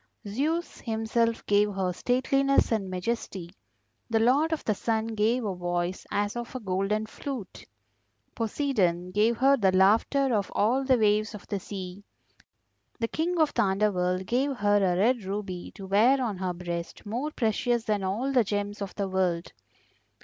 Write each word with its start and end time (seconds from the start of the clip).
Zeus 0.27 0.79
himself 0.79 1.45
gave 1.45 1.71
her 1.75 1.93
stateliness 1.93 2.71
and 2.71 2.89
majesty, 2.89 3.51
the 4.09 4.19
Lord 4.19 4.51
of 4.51 4.63
the 4.65 4.73
Sun 4.73 5.05
gave 5.09 5.45
a 5.45 5.53
voice 5.53 6.07
as 6.09 6.35
of 6.35 6.55
a 6.55 6.59
golden 6.59 7.05
flute; 7.05 7.65
Poseidon 8.33 9.11
gave 9.11 9.37
her 9.37 9.55
the 9.57 9.71
laughter 9.71 10.33
of 10.33 10.51
all 10.55 10.83
the 10.83 10.97
waves 10.97 11.35
of 11.35 11.45
the 11.49 11.59
sea, 11.59 12.03
the 12.99 13.07
King 13.07 13.37
of 13.39 13.53
the 13.53 13.61
Underworld 13.61 14.25
gave 14.25 14.53
her 14.57 14.77
a 14.77 14.97
red 14.97 15.23
ruby 15.23 15.71
to 15.75 15.85
wear 15.85 16.19
on 16.19 16.37
her 16.39 16.53
breast 16.55 17.05
more 17.05 17.29
precious 17.29 17.83
than 17.83 18.03
all 18.03 18.31
the 18.33 18.43
gems 18.43 18.81
of 18.81 18.95
the 18.95 19.07
world. 19.07 19.53